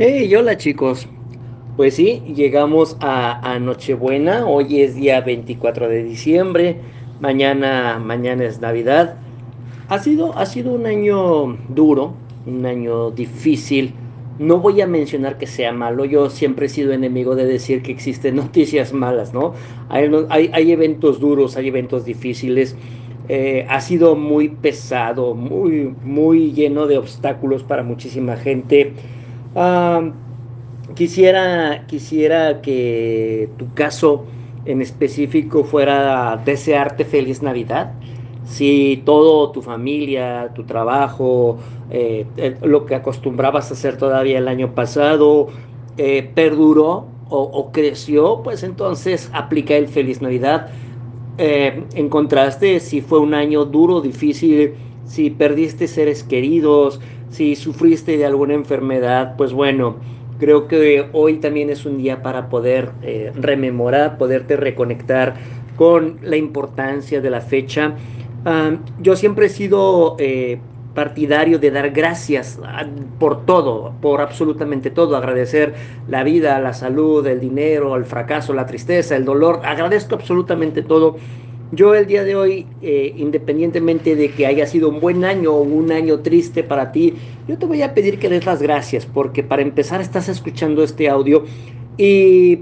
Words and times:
Hey, 0.00 0.32
hola 0.32 0.56
chicos. 0.56 1.08
Pues 1.76 1.94
sí, 1.94 2.22
llegamos 2.32 2.96
a, 3.00 3.58
Nochebuena. 3.58 4.46
Hoy 4.46 4.80
es 4.80 4.94
día 4.94 5.20
24 5.22 5.88
de 5.88 6.04
diciembre. 6.04 6.76
Mañana, 7.18 7.98
mañana 7.98 8.44
es 8.44 8.60
Navidad. 8.60 9.16
Ha 9.88 9.98
sido, 9.98 10.38
ha 10.38 10.46
sido 10.46 10.70
un 10.70 10.86
año 10.86 11.58
duro, 11.68 12.14
un 12.46 12.64
año 12.64 13.10
difícil. 13.10 13.92
No 14.38 14.58
voy 14.58 14.82
a 14.82 14.86
mencionar 14.86 15.36
que 15.36 15.48
sea 15.48 15.72
malo. 15.72 16.04
Yo 16.04 16.30
siempre 16.30 16.66
he 16.66 16.68
sido 16.68 16.92
enemigo 16.92 17.34
de 17.34 17.46
decir 17.46 17.82
que 17.82 17.90
existen 17.90 18.36
noticias 18.36 18.92
malas, 18.92 19.34
¿no? 19.34 19.54
Hay, 19.88 20.08
hay, 20.52 20.70
eventos 20.70 21.18
duros, 21.18 21.56
hay 21.56 21.66
eventos 21.66 22.04
difíciles. 22.04 22.76
Eh, 23.28 23.66
ha 23.68 23.80
sido 23.80 24.14
muy 24.14 24.48
pesado, 24.48 25.34
muy, 25.34 25.92
muy 26.04 26.52
lleno 26.52 26.86
de 26.86 26.98
obstáculos 26.98 27.64
para 27.64 27.82
muchísima 27.82 28.36
gente 28.36 28.94
quisiera, 30.94 31.86
quisiera 31.86 32.60
que 32.60 33.48
tu 33.56 33.72
caso 33.74 34.24
en 34.64 34.82
específico 34.82 35.64
fuera 35.64 36.40
desearte 36.44 37.04
feliz 37.04 37.42
Navidad. 37.42 37.92
Si 38.44 39.02
todo 39.04 39.50
tu 39.50 39.62
familia, 39.62 40.52
tu 40.54 40.64
trabajo, 40.64 41.58
eh, 41.90 42.26
eh, 42.36 42.56
lo 42.62 42.86
que 42.86 42.94
acostumbrabas 42.94 43.70
a 43.70 43.74
hacer 43.74 43.96
todavía 43.96 44.38
el 44.38 44.48
año 44.48 44.74
pasado, 44.74 45.48
eh, 45.96 46.30
perduró 46.34 47.06
o, 47.30 47.70
creció, 47.72 48.40
pues 48.42 48.62
entonces 48.62 49.30
aplica 49.34 49.74
el 49.74 49.88
feliz 49.88 50.22
Navidad. 50.22 50.68
en 51.36 52.08
contraste, 52.08 52.80
si 52.80 53.00
fue 53.00 53.20
un 53.20 53.34
año 53.34 53.64
duro, 53.64 54.00
difícil, 54.00 54.74
si 55.08 55.30
perdiste 55.30 55.88
seres 55.88 56.22
queridos, 56.22 57.00
si 57.30 57.56
sufriste 57.56 58.16
de 58.16 58.26
alguna 58.26 58.54
enfermedad, 58.54 59.34
pues 59.36 59.52
bueno, 59.52 59.96
creo 60.38 60.68
que 60.68 61.08
hoy 61.12 61.38
también 61.38 61.70
es 61.70 61.84
un 61.84 61.98
día 61.98 62.22
para 62.22 62.48
poder 62.48 62.92
eh, 63.02 63.32
rememorar, 63.34 64.18
poderte 64.18 64.56
reconectar 64.56 65.34
con 65.76 66.18
la 66.22 66.36
importancia 66.36 67.20
de 67.20 67.30
la 67.30 67.40
fecha. 67.40 67.94
yo 69.00 69.16
siempre 69.16 69.46
he 69.46 69.48
sido 69.48 70.16
eh, 70.18 70.58
partidario 70.94 71.58
de 71.60 71.70
dar 71.70 71.90
gracias 71.90 72.58
ah, 72.64 72.84
por 73.20 73.46
todo, 73.46 73.92
por 74.00 74.20
absolutamente 74.20 74.90
todo, 74.90 75.16
agradecer 75.16 75.74
la 76.08 76.24
vida, 76.24 76.58
la 76.58 76.72
salud, 76.72 77.24
el 77.26 77.38
dinero, 77.38 77.94
el 77.94 78.04
fracaso, 78.04 78.52
la 78.52 78.66
tristeza, 78.66 79.14
el 79.14 79.24
dolor, 79.24 79.60
agradezco 79.64 80.16
absolutamente 80.16 80.82
todo 80.82 81.16
yo 81.72 81.94
el 81.94 82.06
día 82.06 82.24
de 82.24 82.34
hoy, 82.34 82.66
eh, 82.82 83.12
independientemente 83.16 84.16
de 84.16 84.30
que 84.30 84.46
haya 84.46 84.66
sido 84.66 84.88
un 84.88 85.00
buen 85.00 85.24
año 85.24 85.52
o 85.52 85.62
un 85.62 85.92
año 85.92 86.20
triste 86.20 86.62
para 86.62 86.92
ti, 86.92 87.14
yo 87.46 87.58
te 87.58 87.66
voy 87.66 87.82
a 87.82 87.94
pedir 87.94 88.18
que 88.18 88.28
des 88.28 88.46
las 88.46 88.62
gracias, 88.62 89.06
porque 89.06 89.42
para 89.42 89.62
empezar 89.62 90.00
estás 90.00 90.28
escuchando 90.28 90.82
este 90.82 91.08
audio 91.08 91.44
y 91.98 92.60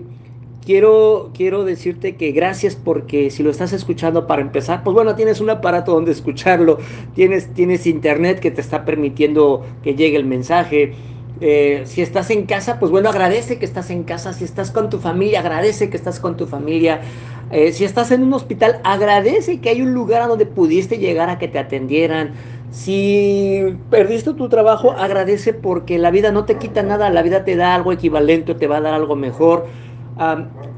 quiero, 0.64 1.30
quiero 1.32 1.64
decirte 1.64 2.16
que 2.16 2.32
gracias 2.32 2.74
porque 2.74 3.30
si 3.30 3.42
lo 3.42 3.50
estás 3.50 3.72
escuchando 3.72 4.26
para 4.26 4.42
empezar, 4.42 4.82
pues 4.82 4.92
bueno, 4.92 5.14
tienes 5.14 5.40
un 5.40 5.50
aparato 5.50 5.92
donde 5.92 6.10
escucharlo, 6.10 6.78
tienes, 7.14 7.54
tienes 7.54 7.86
internet 7.86 8.40
que 8.40 8.50
te 8.50 8.60
está 8.60 8.84
permitiendo 8.84 9.64
que 9.82 9.94
llegue 9.94 10.16
el 10.16 10.24
mensaje. 10.24 10.94
Eh, 11.40 11.82
si 11.84 12.00
estás 12.00 12.30
en 12.30 12.46
casa, 12.46 12.78
pues 12.80 12.90
bueno, 12.90 13.10
agradece 13.10 13.58
que 13.58 13.66
estás 13.66 13.90
en 13.90 14.04
casa. 14.04 14.32
Si 14.32 14.44
estás 14.44 14.70
con 14.70 14.90
tu 14.90 14.98
familia, 14.98 15.40
agradece 15.40 15.90
que 15.90 15.96
estás 15.96 16.18
con 16.18 16.36
tu 16.36 16.46
familia. 16.46 17.02
Eh, 17.50 17.72
si 17.72 17.84
estás 17.84 18.10
en 18.10 18.22
un 18.24 18.32
hospital, 18.34 18.80
agradece 18.82 19.60
que 19.60 19.70
hay 19.70 19.80
un 19.80 19.94
lugar 19.94 20.22
a 20.22 20.26
donde 20.26 20.46
pudiste 20.46 20.98
llegar 20.98 21.30
a 21.30 21.38
que 21.38 21.46
te 21.48 21.58
atendieran. 21.58 22.34
Si 22.70 23.62
perdiste 23.88 24.34
tu 24.34 24.48
trabajo, 24.48 24.92
agradece 24.92 25.54
porque 25.54 25.98
la 25.98 26.10
vida 26.10 26.32
no 26.32 26.44
te 26.44 26.58
quita 26.58 26.82
nada, 26.82 27.08
la 27.10 27.22
vida 27.22 27.44
te 27.44 27.54
da 27.54 27.74
algo 27.74 27.92
equivalente 27.92 28.54
te 28.54 28.66
va 28.66 28.78
a 28.78 28.80
dar 28.80 28.94
algo 28.94 29.14
mejor. 29.16 29.66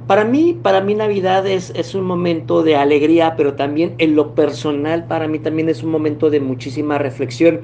para 0.06 0.24
mí, 0.24 0.58
para 0.62 0.80
mí 0.80 0.94
Navidad 0.94 1.46
es, 1.46 1.72
es 1.76 1.94
un 1.94 2.04
momento 2.04 2.62
de 2.62 2.76
alegría, 2.76 3.34
pero 3.36 3.54
también 3.54 3.94
en 3.98 4.16
lo 4.16 4.34
personal, 4.34 5.06
para 5.06 5.28
mí 5.28 5.38
también 5.38 5.68
es 5.68 5.82
un 5.82 5.90
momento 5.90 6.30
de 6.30 6.40
muchísima 6.40 6.98
reflexión. 6.98 7.60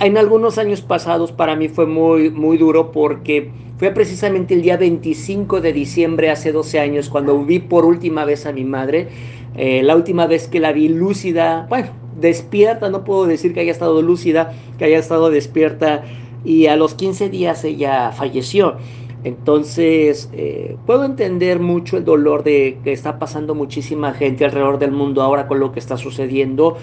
En 0.00 0.16
algunos 0.18 0.58
años 0.58 0.80
pasados 0.82 1.32
para 1.32 1.54
mí 1.56 1.68
fue 1.68 1.86
muy, 1.86 2.30
muy 2.30 2.58
duro 2.58 2.90
porque 2.92 3.52
fue 3.82 3.90
precisamente 3.90 4.54
el 4.54 4.62
día 4.62 4.76
25 4.76 5.60
de 5.60 5.72
diciembre, 5.72 6.30
hace 6.30 6.52
12 6.52 6.78
años, 6.78 7.08
cuando 7.08 7.44
vi 7.44 7.58
por 7.58 7.84
última 7.84 8.24
vez 8.24 8.46
a 8.46 8.52
mi 8.52 8.62
madre. 8.62 9.08
Eh, 9.56 9.82
la 9.82 9.96
última 9.96 10.28
vez 10.28 10.46
que 10.46 10.60
la 10.60 10.70
vi 10.70 10.88
lúcida, 10.88 11.66
bueno, 11.68 11.88
despierta, 12.20 12.90
no 12.90 13.02
puedo 13.02 13.26
decir 13.26 13.52
que 13.52 13.58
haya 13.58 13.72
estado 13.72 14.00
lúcida, 14.00 14.52
que 14.78 14.84
haya 14.84 15.00
estado 15.00 15.30
despierta, 15.30 16.04
y 16.44 16.68
a 16.68 16.76
los 16.76 16.94
15 16.94 17.28
días 17.28 17.64
ella 17.64 18.12
falleció. 18.12 18.76
Entonces, 19.24 20.30
eh, 20.32 20.76
puedo 20.86 21.04
entender 21.04 21.58
mucho 21.58 21.96
el 21.96 22.04
dolor 22.04 22.44
de 22.44 22.78
que 22.84 22.92
está 22.92 23.18
pasando 23.18 23.56
muchísima 23.56 24.14
gente 24.14 24.44
alrededor 24.44 24.78
del 24.78 24.92
mundo 24.92 25.22
ahora 25.22 25.48
con 25.48 25.58
lo 25.58 25.72
que 25.72 25.80
está 25.80 25.96
sucediendo. 25.96 26.76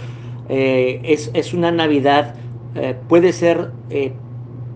Eh, 0.49 0.99
es, 1.05 1.31
es, 1.33 1.53
una 1.53 1.71
Navidad, 1.71 2.35
puede 3.07 3.31
ser 3.31 3.71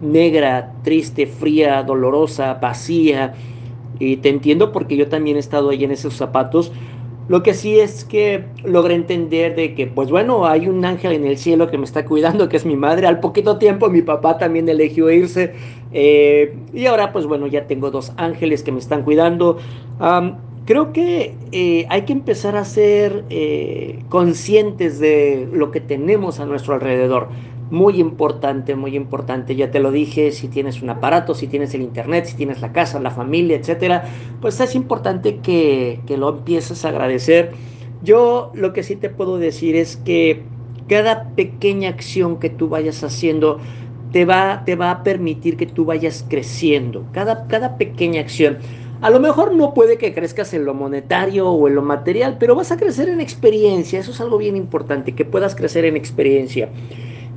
negra, 0.03 0.73
triste, 0.83 1.25
fría, 1.25 1.81
dolorosa, 1.83 2.55
vacía. 2.55 3.33
Y 3.99 4.17
te 4.17 4.29
entiendo 4.29 4.71
porque 4.71 4.97
yo 4.97 5.07
también 5.07 5.37
he 5.37 5.39
estado 5.39 5.69
ahí 5.69 5.83
en 5.83 5.91
esos 5.91 6.15
zapatos. 6.15 6.71
Lo 7.29 7.41
que 7.41 7.53
sí 7.53 7.79
es 7.79 8.03
que 8.03 8.43
logré 8.65 8.95
entender 8.95 9.55
de 9.55 9.75
que, 9.75 9.87
pues 9.87 10.09
bueno, 10.09 10.45
hay 10.45 10.67
un 10.67 10.83
ángel 10.83 11.13
en 11.13 11.25
el 11.25 11.37
cielo 11.37 11.71
que 11.71 11.77
me 11.77 11.85
está 11.85 12.03
cuidando, 12.05 12.49
que 12.49 12.57
es 12.57 12.65
mi 12.65 12.75
madre. 12.75 13.07
Al 13.07 13.21
poquito 13.21 13.57
tiempo 13.57 13.89
mi 13.89 14.01
papá 14.01 14.37
también 14.37 14.67
eligió 14.67 15.09
irse. 15.09 15.53
Eh, 15.93 16.53
y 16.73 16.85
ahora, 16.85 17.13
pues 17.13 17.25
bueno, 17.25 17.47
ya 17.47 17.65
tengo 17.65 17.91
dos 17.91 18.11
ángeles 18.17 18.61
que 18.61 18.73
me 18.73 18.79
están 18.79 19.03
cuidando. 19.03 19.57
creo 20.65 20.91
que 20.91 21.33
eh, 21.53 21.85
hay 21.89 22.01
que 22.01 22.11
empezar 22.11 22.57
a 22.57 22.65
ser 22.65 23.23
eh, 23.29 23.99
conscientes 24.09 24.99
de 24.99 25.47
lo 25.53 25.71
que 25.71 25.79
tenemos 25.79 26.41
a 26.41 26.45
nuestro 26.45 26.73
alrededor 26.73 27.29
muy 27.73 27.99
importante, 27.99 28.75
muy 28.75 28.95
importante. 28.95 29.55
Ya 29.55 29.71
te 29.71 29.79
lo 29.79 29.91
dije, 29.91 30.31
si 30.31 30.47
tienes 30.47 30.83
un 30.83 30.91
aparato, 30.91 31.33
si 31.33 31.47
tienes 31.47 31.73
el 31.73 31.81
internet, 31.81 32.25
si 32.25 32.35
tienes 32.35 32.61
la 32.61 32.71
casa, 32.71 32.99
la 32.99 33.09
familia, 33.09 33.57
etcétera, 33.57 34.03
pues 34.39 34.59
es 34.59 34.75
importante 34.75 35.37
que, 35.37 35.99
lo 36.15 36.29
empieces 36.29 36.85
a 36.85 36.89
agradecer. 36.89 37.51
Yo 38.03 38.51
lo 38.53 38.73
que 38.73 38.83
sí 38.83 38.95
te 38.95 39.09
puedo 39.09 39.39
decir 39.39 39.75
es 39.75 39.97
que 39.97 40.43
cada 40.87 41.29
pequeña 41.29 41.89
acción 41.89 42.39
que 42.39 42.51
tú 42.51 42.69
vayas 42.69 43.03
haciendo 43.03 43.59
te 44.11 44.25
va, 44.25 44.61
te 44.65 44.75
va 44.75 44.91
a 44.91 45.01
permitir 45.01 45.57
que 45.57 45.65
tú 45.65 45.83
vayas 45.83 46.23
creciendo. 46.29 47.07
Cada, 47.11 47.47
cada 47.47 47.77
pequeña 47.77 48.21
acción. 48.21 48.59
A 49.01 49.09
lo 49.09 49.19
mejor 49.19 49.55
no 49.55 49.73
puede 49.73 49.97
que 49.97 50.13
crezcas 50.13 50.53
en 50.53 50.63
lo 50.63 50.75
monetario 50.75 51.49
o 51.49 51.67
en 51.67 51.73
lo 51.73 51.81
material, 51.81 52.37
pero 52.39 52.53
vas 52.53 52.71
a 52.71 52.77
crecer 52.77 53.09
en 53.09 53.19
experiencia. 53.19 53.99
Eso 53.99 54.11
es 54.11 54.21
algo 54.21 54.37
bien 54.37 54.55
importante, 54.55 55.15
que 55.15 55.25
puedas 55.25 55.55
crecer 55.55 55.85
en 55.85 55.97
experiencia. 55.97 56.69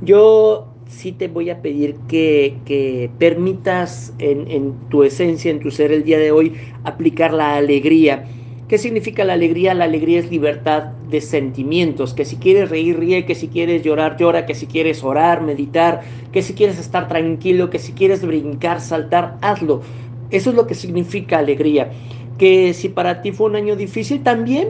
Yo 0.01 0.67
sí 0.87 1.11
te 1.11 1.27
voy 1.27 1.49
a 1.49 1.61
pedir 1.61 1.95
que, 2.07 3.09
permitas 3.17 4.13
en, 4.19 4.73
tu 4.89 5.03
esencia, 5.03 5.51
en 5.51 5.59
tu 5.59 5.71
ser 5.71 5.91
el 5.91 6.03
día 6.03 6.19
de 6.19 6.31
hoy, 6.31 6.53
aplicar 6.83 7.33
la 7.33 7.55
alegría. 7.55 8.25
¿Qué 8.67 8.77
significa 8.77 9.23
la 9.23 9.33
alegría? 9.33 9.73
La 9.73 9.85
alegría 9.85 10.19
es 10.19 10.29
libertad 10.29 10.91
de 11.09 11.21
sentimientos, 11.21 12.13
que 12.13 12.25
si 12.25 12.35
quieres 12.35 12.69
reír, 12.69 12.99
ríe, 12.99 13.25
que 13.25 13.33
si 13.33 13.47
quieres 13.47 13.81
llorar, 13.81 14.17
llora, 14.17 14.45
que 14.45 14.55
si 14.55 14.67
quieres 14.67 15.03
orar, 15.03 15.41
meditar, 15.41 16.01
que 16.33 16.41
si 16.41 16.53
quieres 16.53 16.77
estar 16.77 17.07
tranquilo, 17.07 17.69
que 17.69 17.79
si 17.79 17.93
quieres 17.93 18.25
brincar, 18.25 18.81
saltar, 18.81 19.37
hazlo. 19.41 19.81
Eso 20.29 20.49
es 20.49 20.55
lo 20.57 20.67
que 20.67 20.75
significa 20.75 21.39
alegría 21.39 21.91
que 22.37 22.73
si 22.73 22.89
para 22.89 23.21
ti 23.21 23.31
fue 23.31 23.47
un 23.47 23.55
año 23.55 23.75
difícil, 23.75 24.23
también 24.23 24.69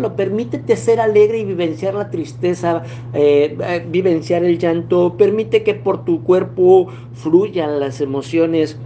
lo 0.00 0.16
permítete 0.16 0.76
ser 0.76 1.00
alegre 1.00 1.38
y 1.38 1.44
vivenciar 1.44 1.94
la 1.94 2.10
tristeza, 2.10 2.82
eh, 3.12 3.56
eh, 3.60 3.86
vivenciar 3.88 4.44
el 4.44 4.58
llanto, 4.58 5.16
permite 5.16 5.62
que 5.62 5.74
por 5.74 6.04
tu 6.04 6.22
cuerpo 6.22 6.88
fluyan 7.12 7.80
las 7.80 8.00
emociones. 8.00 8.78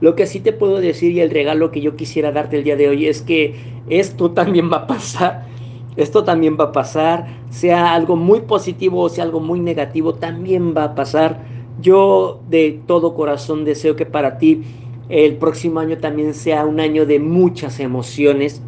Lo 0.00 0.16
que 0.16 0.26
sí 0.26 0.40
te 0.40 0.52
puedo 0.52 0.80
decir 0.80 1.12
y 1.12 1.20
el 1.20 1.30
regalo 1.30 1.70
que 1.70 1.80
yo 1.80 1.96
quisiera 1.96 2.32
darte 2.32 2.58
el 2.58 2.64
día 2.64 2.76
de 2.76 2.88
hoy 2.88 3.06
es 3.06 3.22
que 3.22 3.54
esto 3.88 4.32
también 4.32 4.70
va 4.70 4.78
a 4.78 4.86
pasar, 4.86 5.46
esto 5.96 6.24
también 6.24 6.56
va 6.58 6.64
a 6.64 6.72
pasar, 6.72 7.26
sea 7.50 7.94
algo 7.94 8.16
muy 8.16 8.40
positivo 8.40 9.02
o 9.02 9.08
sea 9.08 9.24
algo 9.24 9.38
muy 9.38 9.60
negativo, 9.60 10.14
también 10.14 10.74
va 10.76 10.84
a 10.84 10.94
pasar. 10.94 11.54
Yo 11.80 12.40
de 12.48 12.80
todo 12.86 13.14
corazón 13.14 13.64
deseo 13.64 13.96
que 13.96 14.06
para 14.06 14.38
ti 14.38 14.62
el 15.08 15.36
próximo 15.36 15.80
año 15.80 15.98
también 15.98 16.34
sea 16.34 16.64
un 16.64 16.80
año 16.80 17.06
de 17.06 17.18
muchas 17.18 17.80
emociones. 17.80 18.62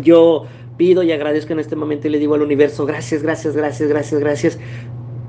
Yo 0.00 0.46
pido 0.76 1.02
y 1.02 1.12
agradezco 1.12 1.52
en 1.52 1.60
este 1.60 1.76
momento 1.76 2.08
y 2.08 2.10
le 2.10 2.18
digo 2.18 2.34
al 2.34 2.42
universo, 2.42 2.86
gracias, 2.86 3.22
gracias, 3.22 3.54
gracias, 3.54 3.88
gracias, 3.88 4.20
gracias, 4.20 4.58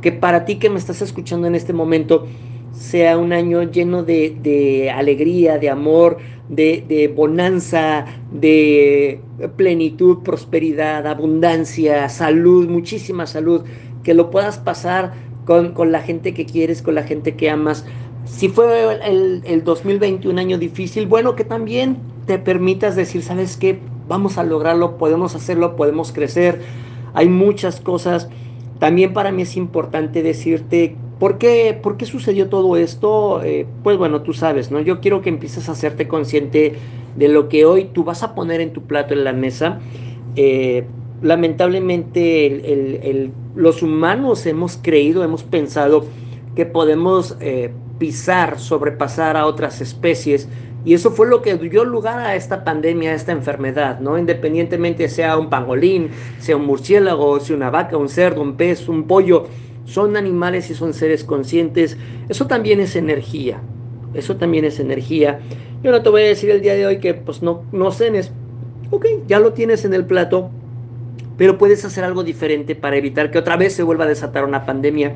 que 0.01 0.11
para 0.13 0.45
ti 0.45 0.55
que 0.55 0.69
me 0.69 0.79
estás 0.79 1.01
escuchando 1.01 1.45
en 1.47 1.55
este 1.55 1.73
momento 1.73 2.25
sea 2.71 3.17
un 3.17 3.33
año 3.33 3.63
lleno 3.63 4.03
de, 4.03 4.91
alegría, 4.95 5.57
de 5.57 5.69
amor, 5.69 6.19
de, 6.47 7.11
bonanza, 7.13 8.05
de 8.31 9.19
plenitud, 9.57 10.19
prosperidad, 10.23 11.05
abundancia, 11.05 12.07
salud, 12.07 12.69
muchísima 12.69 13.27
salud, 13.27 13.63
que 14.03 14.13
lo 14.13 14.31
puedas 14.31 14.57
pasar 14.57 15.11
con, 15.45 15.73
con 15.73 15.91
la 15.91 16.01
gente 16.01 16.33
que 16.33 16.45
quieres, 16.45 16.81
con 16.81 16.95
la 16.95 17.03
gente 17.03 17.35
que 17.35 17.49
amas, 17.49 17.85
Si 18.25 18.49
fue 18.49 18.99
el, 19.05 19.41
el 19.45 19.63
2021 19.63 20.33
un 20.33 20.39
año 20.39 20.57
difícil, 20.57 21.07
bueno, 21.07 21.35
que 21.35 21.43
también 21.43 21.97
te 22.25 22.39
permitas 22.39 22.95
decir, 22.95 23.23
¿sabes 23.23 23.57
qué? 23.57 23.79
Vamos 24.07 24.37
a 24.37 24.43
lograrlo, 24.43 24.97
podemos 24.97 25.35
hacerlo, 25.35 25.75
podemos 25.75 26.11
crecer. 26.11 26.61
Hay 27.13 27.29
muchas 27.29 27.79
cosas. 27.79 28.29
También 28.79 29.13
para 29.13 29.31
mí 29.31 29.43
es 29.43 29.57
importante 29.57 30.23
decirte 30.23 30.95
¿Por 31.21 31.37
qué, 31.37 31.79
¿Por 31.79 31.97
qué, 31.97 32.07
sucedió 32.07 32.49
todo 32.49 32.77
esto? 32.77 33.43
Eh, 33.43 33.67
pues 33.83 33.95
bueno, 33.95 34.23
tú 34.23 34.33
sabes, 34.33 34.71
¿no? 34.71 34.79
Yo 34.79 35.01
quiero 35.01 35.21
que 35.21 35.29
empieces 35.29 35.69
a 35.69 35.73
hacerte 35.73 36.07
consciente 36.07 36.73
de 37.15 37.27
lo 37.27 37.47
que 37.47 37.63
hoy 37.63 37.89
tú 37.93 38.03
vas 38.03 38.23
a 38.23 38.33
poner 38.33 38.59
en 38.59 38.73
tu 38.73 38.81
plato 38.81 39.13
en 39.13 39.23
la 39.23 39.31
mesa. 39.31 39.79
Eh, 40.35 40.83
lamentablemente 41.21 43.29
los 43.53 43.83
humanos 43.83 44.47
hemos 44.47 44.79
creído, 44.81 45.23
hemos 45.23 45.43
pensado 45.43 46.05
que 46.55 46.65
podemos 46.65 47.37
eh, 47.39 47.69
pisar, 48.01 48.57
sobrepasar 48.57 49.37
a 49.37 49.45
otras 49.45 49.79
especies. 49.79 50.49
Y 50.83 50.95
eso 50.95 51.11
fue 51.11 51.27
lo 51.27 51.43
que 51.43 51.55
dio 51.55 51.85
lugar 51.85 52.17
a 52.17 52.35
esta 52.35 52.63
pandemia, 52.63 53.11
a 53.11 53.13
esta 53.13 53.31
enfermedad, 53.31 53.99
¿no? 53.99 54.17
Independientemente 54.17 55.07
sea 55.07 55.37
un 55.37 55.51
pangolín, 55.51 56.09
sea 56.39 56.57
un 56.57 56.65
murciélago, 56.65 57.39
sea 57.39 57.55
una 57.55 57.69
vaca, 57.69 57.97
un 57.97 58.09
cerdo, 58.09 58.41
un 58.41 58.55
pez, 58.55 58.89
un 58.89 59.03
pollo, 59.03 59.45
son 59.85 60.17
animales 60.17 60.71
y 60.71 60.73
son 60.73 60.95
seres 60.95 61.23
conscientes. 61.23 61.95
Eso 62.27 62.47
también 62.47 62.79
es 62.79 62.95
energía. 62.95 63.61
Eso 64.15 64.35
también 64.35 64.65
es 64.65 64.79
energía. 64.79 65.39
Yo 65.83 65.91
no 65.91 66.01
te 66.01 66.09
voy 66.09 66.23
a 66.23 66.25
decir 66.25 66.49
el 66.49 66.61
día 66.61 66.73
de 66.73 66.87
hoy 66.87 66.97
que 66.97 67.13
pues 67.13 67.43
no, 67.43 67.65
no 67.71 67.91
cenes. 67.91 68.31
Ok, 68.89 69.05
ya 69.27 69.37
lo 69.39 69.53
tienes 69.53 69.85
en 69.85 69.93
el 69.93 70.05
plato, 70.05 70.49
pero 71.37 71.59
puedes 71.59 71.85
hacer 71.85 72.03
algo 72.03 72.23
diferente 72.23 72.73
para 72.73 72.97
evitar 72.97 73.29
que 73.29 73.37
otra 73.37 73.57
vez 73.57 73.73
se 73.75 73.83
vuelva 73.83 74.05
a 74.05 74.07
desatar 74.07 74.43
una 74.43 74.65
pandemia. 74.65 75.13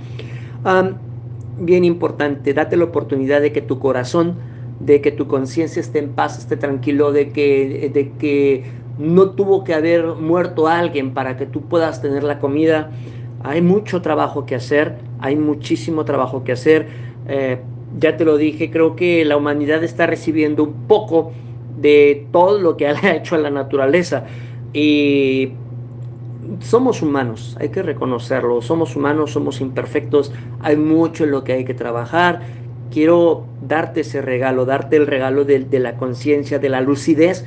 Bien 1.57 1.86
importante, 1.86 2.54
date 2.54 2.78
la 2.78 2.86
oportunidad 2.86 3.42
de 3.42 3.52
que 3.52 3.62
tu 3.62 3.80
corazón, 3.80 4.36
de 4.80 5.02
que 5.02 5.12
tu 5.12 5.28
conciencia 5.28 5.80
esté 5.80 6.00
en 6.00 6.10
paz, 6.10 6.38
esté 6.38 6.57
tranquilo, 6.57 7.12
de 7.12 7.30
que, 7.30 7.90
de 7.94 8.12
que 8.19 8.63
no 8.98 9.31
tuvo 9.31 9.63
que 9.63 9.74
haber 9.74 10.06
muerto 10.06 10.68
alguien 10.68 11.13
para 11.13 11.38
que 11.38 11.46
tú 11.46 11.62
puedas 11.62 12.02
tener 12.02 12.24
la 12.24 12.40
comida. 12.40 12.92
Hay 13.44 13.62
mucho 13.62 14.02
trabajo 14.02 14.46
que 14.46 14.56
hacer, 14.56 14.96
hay 15.19 15.36
muchísimo 15.36 16.06
trabajo 16.06 16.44
que 16.44 16.54
hacer. 16.54 16.88
Eh, 17.28 17.60
ya 18.00 18.18
te 18.18 18.25
lo 18.25 18.38
dije, 18.38 18.72
creo 18.72 18.96
que 18.96 19.24
la 19.25 19.38
humanidad 19.38 19.84
está 19.84 20.08
recibiendo 20.08 20.63
un 20.63 20.88
poco 20.88 21.31
de 21.80 22.28
todo 22.31 22.60
lo 22.60 22.78
que 22.78 22.88
ha 22.88 23.16
hecho 23.16 23.36
a 23.36 23.40
la 23.40 23.50
naturaleza. 23.50 24.25
Y 24.74 25.51
somos 26.60 27.02
humanos, 27.02 27.56
hay 27.60 27.69
que 27.69 27.84
reconocerlo, 27.84 28.62
somos 28.62 28.96
humanos, 28.96 29.31
somos 29.31 29.62
imperfectos, 29.62 30.31
hay 30.62 30.78
mucho 30.78 31.24
en 31.24 31.31
lo 31.31 31.44
que 31.44 31.54
hay 31.54 31.66
que 31.66 31.74
trabajar. 31.74 32.42
Quiero 32.92 33.46
darte 33.68 34.02
ese 34.02 34.22
regalo, 34.22 34.66
darte 34.66 34.96
el 34.96 35.07
regalo 35.07 35.44
de, 35.44 35.60
de 35.60 35.80
la 35.80 35.98
conciencia, 35.98 36.60
de 36.60 36.69
la 36.69 36.81
lucidez, 36.81 37.46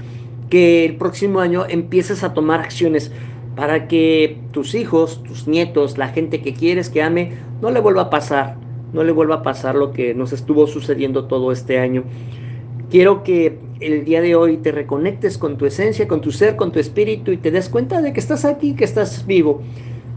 que 0.50 0.84
el 0.84 0.96
próximo 0.96 1.40
año 1.40 1.64
empieces 1.68 2.22
a 2.22 2.34
tomar 2.34 2.60
acciones 2.60 3.12
para 3.56 3.88
que 3.88 4.38
tus 4.52 4.74
hijos, 4.74 5.22
tus 5.24 5.48
nietos, 5.48 5.98
la 5.98 6.08
gente 6.08 6.40
que 6.42 6.54
quieres 6.54 6.90
que 6.90 7.02
ame, 7.02 7.32
no 7.60 7.70
le 7.70 7.80
vuelva 7.80 8.02
a 8.02 8.10
pasar, 8.10 8.56
no 8.92 9.02
le 9.02 9.12
vuelva 9.12 9.36
a 9.36 9.42
pasar 9.42 9.74
lo 9.74 9.92
que 9.92 10.14
nos 10.14 10.32
estuvo 10.32 10.66
sucediendo 10.66 11.24
todo 11.24 11.52
este 11.52 11.78
año. 11.78 12.04
Quiero 12.90 13.22
que 13.22 13.58
el 13.80 14.04
día 14.04 14.20
de 14.20 14.34
hoy 14.34 14.56
te 14.56 14.72
reconectes 14.72 15.38
con 15.38 15.56
tu 15.56 15.66
esencia, 15.66 16.08
con 16.08 16.20
tu 16.20 16.32
ser, 16.32 16.56
con 16.56 16.72
tu 16.72 16.78
espíritu 16.78 17.30
y 17.30 17.36
te 17.36 17.50
des 17.50 17.68
cuenta 17.68 18.02
de 18.02 18.12
que 18.12 18.20
estás 18.20 18.44
aquí, 18.44 18.74
que 18.74 18.84
estás 18.84 19.26
vivo. 19.26 19.62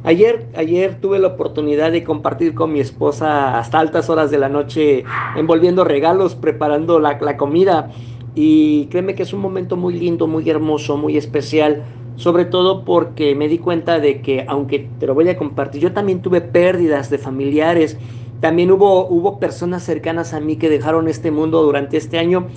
Ayer, 0.03 0.47
ayer 0.55 0.95
tuve 0.99 1.19
la 1.19 1.27
oportunidad 1.27 1.91
de 1.91 2.03
compartir 2.03 2.55
con 2.55 2.73
mi 2.73 2.79
esposa 2.79 3.59
hasta 3.59 3.79
altas 3.79 4.09
horas 4.09 4.31
de 4.31 4.39
la 4.39 4.49
noche, 4.49 5.03
envolviendo 5.35 5.83
regalos, 5.83 6.33
preparando 6.33 6.99
la, 6.99 7.19
la 7.21 7.37
comida. 7.37 7.91
Y 8.33 8.87
créeme 8.87 9.13
que 9.13 9.23
es 9.23 9.33
un 9.33 9.41
momento 9.41 9.77
muy 9.77 9.93
lindo, 9.93 10.25
muy 10.25 10.49
hermoso, 10.49 10.97
muy 10.97 11.17
especial 11.17 11.83
sobre 12.17 12.45
todo 12.45 12.85
porque 12.85 13.33
me 13.33 13.47
di 13.47 13.57
cuenta 13.57 13.99
de 13.99 14.21
que, 14.21 14.45
aunque 14.47 14.87
te 14.99 15.07
lo 15.07 15.15
voy 15.15 15.27
a 15.29 15.37
compartir, 15.37 15.81
yo 15.81 15.91
también 15.91 16.21
tuve 16.21 16.41
pérdidas 16.41 17.09
de 17.09 17.17
familiares, 17.17 17.97
también 18.41 18.71
hubo, 18.71 19.07
hubo 19.07 19.39
personas 19.39 19.83
cercanas 19.83 20.33
a 20.33 20.39
mí 20.39 20.57
que 20.57 20.69
dejaron 20.69 21.07
este 21.07 21.31
mundo 21.31 21.63
durante 21.63 21.97
este 21.97 22.19
año, 22.19 22.47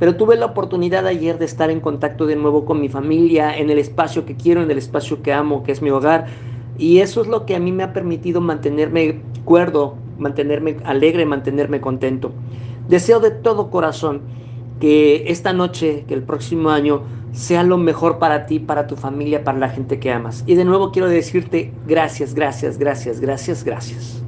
pero 0.00 0.16
tuve 0.16 0.36
la 0.36 0.46
oportunidad 0.46 1.06
ayer 1.06 1.38
de 1.38 1.44
estar 1.44 1.70
en 1.70 1.78
contacto 1.78 2.26
de 2.26 2.34
nuevo 2.34 2.64
con 2.64 2.80
mi 2.80 2.88
familia, 2.88 3.56
en 3.56 3.68
el 3.68 3.78
espacio 3.78 4.24
que 4.24 4.34
quiero, 4.34 4.62
en 4.62 4.70
el 4.70 4.78
espacio 4.78 5.22
que 5.22 5.32
amo, 5.32 5.62
que 5.62 5.72
es 5.72 5.82
mi 5.82 5.90
hogar, 5.90 6.26
y 6.78 6.98
eso 6.98 7.20
es 7.20 7.28
lo 7.28 7.44
que 7.44 7.54
a 7.54 7.60
mí 7.60 7.70
me 7.70 7.82
ha 7.82 7.92
permitido 7.92 8.40
mantenerme 8.40 9.20
cuerdo, 9.44 9.96
mantenerme 10.18 10.78
alegre, 10.84 11.26
mantenerme 11.26 11.82
contento. 11.82 12.32
Deseo 12.88 13.20
de 13.20 13.30
todo 13.30 13.70
corazón 13.70 14.22
que 14.80 15.24
esta 15.26 15.52
noche, 15.52 16.06
que 16.08 16.14
el 16.14 16.22
próximo 16.22 16.70
año, 16.70 17.02
sea 17.32 17.62
lo 17.62 17.76
mejor 17.76 18.18
para 18.18 18.46
ti, 18.46 18.58
para 18.58 18.86
tu 18.86 18.96
familia, 18.96 19.44
para 19.44 19.58
la 19.58 19.68
gente 19.68 20.00
que 20.00 20.10
amas. 20.10 20.42
Y 20.46 20.54
de 20.54 20.64
nuevo 20.64 20.90
quiero 20.92 21.08
decirte 21.08 21.72
gracias, 21.86 22.32
gracias, 22.32 22.78
gracias, 22.78 23.20
gracias, 23.20 23.64
gracias. 23.64 24.24